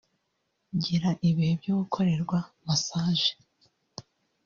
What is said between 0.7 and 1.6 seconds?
Gira ibihe